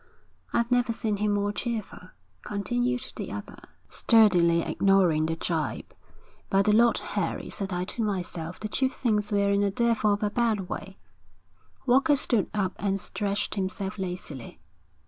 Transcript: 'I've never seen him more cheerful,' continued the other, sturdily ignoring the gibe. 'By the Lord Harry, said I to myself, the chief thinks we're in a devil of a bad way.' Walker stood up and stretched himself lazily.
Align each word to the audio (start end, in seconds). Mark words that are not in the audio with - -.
'I've 0.51 0.71
never 0.71 0.91
seen 0.91 1.17
him 1.17 1.29
more 1.33 1.51
cheerful,' 1.53 2.09
continued 2.41 3.13
the 3.17 3.31
other, 3.31 3.59
sturdily 3.87 4.61
ignoring 4.63 5.27
the 5.27 5.35
gibe. 5.35 5.93
'By 6.49 6.63
the 6.63 6.73
Lord 6.73 6.97
Harry, 6.97 7.51
said 7.51 7.71
I 7.71 7.83
to 7.85 8.01
myself, 8.03 8.59
the 8.59 8.67
chief 8.67 8.95
thinks 8.95 9.31
we're 9.31 9.51
in 9.51 9.61
a 9.61 9.69
devil 9.69 10.11
of 10.11 10.23
a 10.23 10.31
bad 10.31 10.61
way.' 10.67 10.97
Walker 11.85 12.15
stood 12.15 12.49
up 12.55 12.73
and 12.79 12.99
stretched 12.99 13.53
himself 13.53 13.99
lazily. 13.99 14.59